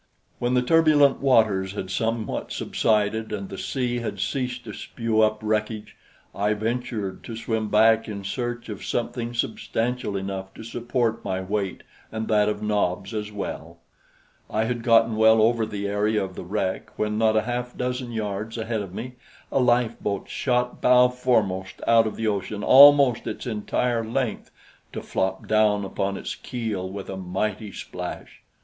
When 0.39 0.55
the 0.55 0.63
turbulent 0.63 1.19
waters 1.19 1.73
had 1.73 1.91
somewhat 1.91 2.51
subsided 2.51 3.31
and 3.31 3.49
the 3.49 3.57
sea 3.59 3.99
had 3.99 4.19
ceased 4.19 4.63
to 4.63 4.73
spew 4.73 5.21
up 5.21 5.37
wreckage, 5.43 5.95
I 6.33 6.55
ventured 6.55 7.23
to 7.25 7.35
swim 7.35 7.69
back 7.69 8.07
in 8.07 8.23
search 8.23 8.67
of 8.67 8.83
something 8.83 9.35
substantial 9.35 10.17
enough 10.17 10.55
to 10.55 10.63
support 10.63 11.23
my 11.23 11.39
weight 11.39 11.83
and 12.11 12.27
that 12.29 12.49
of 12.49 12.63
Nobs 12.63 13.13
as 13.13 13.31
well. 13.31 13.77
I 14.49 14.63
had 14.63 14.81
gotten 14.81 15.17
well 15.17 15.39
over 15.39 15.67
the 15.67 15.87
area 15.87 16.23
of 16.23 16.33
the 16.33 16.45
wreck 16.45 16.97
when 16.97 17.19
not 17.19 17.37
a 17.37 17.43
half 17.43 17.77
dozen 17.77 18.11
yards 18.11 18.57
ahead 18.57 18.81
of 18.81 18.95
me 18.95 19.17
a 19.51 19.59
lifeboat 19.59 20.27
shot 20.27 20.81
bow 20.81 21.09
foremost 21.09 21.79
out 21.85 22.07
of 22.07 22.15
the 22.15 22.25
ocean 22.25 22.63
almost 22.63 23.27
its 23.27 23.45
entire 23.45 24.03
length 24.03 24.49
to 24.93 25.03
flop 25.03 25.47
down 25.47 25.85
upon 25.85 26.17
its 26.17 26.33
keel 26.33 26.89
with 26.89 27.07
a 27.07 27.17
mighty 27.17 27.71
splash. 27.71 28.41